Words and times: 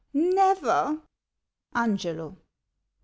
Never! 0.15 0.99
Angela. 1.75 2.35